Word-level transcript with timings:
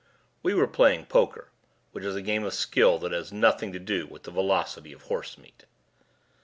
We 0.41 0.55
were 0.55 0.65
playing 0.65 1.05
poker, 1.05 1.51
which 1.91 2.03
is 2.05 2.15
a 2.15 2.23
game 2.23 2.43
of 2.43 2.55
skill 2.55 2.97
that 2.97 3.11
has 3.11 3.31
nothing 3.31 3.71
to 3.73 3.77
do 3.79 4.07
with 4.07 4.23
the 4.23 4.31
velocity 4.31 4.93
of 4.93 5.03
horse 5.03 5.37
meat. 5.37 5.65